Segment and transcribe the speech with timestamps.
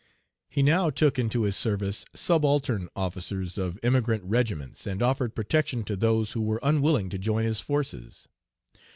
[0.49, 5.95] He now took into his service subaltern officers of emigrant regiments, and offered protection to
[5.95, 8.27] those who were unwilling to join his forces.